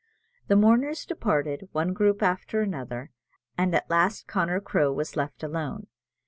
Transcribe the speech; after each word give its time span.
The 0.47 0.55
mourners 0.55 1.05
departed, 1.05 1.69
one 1.73 1.93
group 1.93 2.23
after 2.23 2.61
another, 2.61 3.11
and 3.55 3.75
at 3.75 3.87
last 3.87 4.25
Connor 4.25 4.59
Crowe 4.59 4.91
was 4.91 5.15
left 5.15 5.43
alone. 5.43 5.85